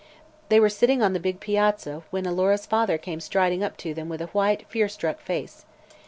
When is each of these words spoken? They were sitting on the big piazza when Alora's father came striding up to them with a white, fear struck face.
They 0.49 0.59
were 0.59 0.67
sitting 0.69 1.03
on 1.03 1.13
the 1.13 1.19
big 1.19 1.39
piazza 1.39 2.01
when 2.09 2.25
Alora's 2.25 2.65
father 2.65 2.97
came 2.97 3.19
striding 3.19 3.63
up 3.63 3.77
to 3.77 3.93
them 3.93 4.09
with 4.09 4.19
a 4.23 4.33
white, 4.33 4.65
fear 4.67 4.89
struck 4.89 5.19
face. 5.21 5.63